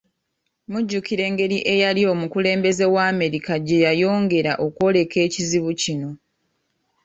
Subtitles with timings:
[0.71, 6.09] Mujjukira engeri eyali omukulembeze wa Amerika gye yayongera okwoleka ekizibu kino